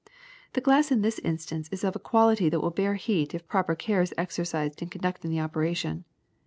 The 0.53 0.61
glass 0.61 0.89
in 0.91 1.03
this 1.03 1.19
instance 1.19 1.69
is 1.71 1.83
of 1.83 1.95
a 1.95 1.99
quality 1.99 2.49
that 2.49 2.59
will 2.59 2.71
bear 2.71 2.95
heat 2.95 3.35
if 3.35 3.47
proper 3.47 3.75
care 3.75 4.01
is 4.01 4.15
exercised 4.17 4.81
in 4.81 4.89
conducting 4.89 5.29
the 5.29 5.41
operation. 5.41 6.05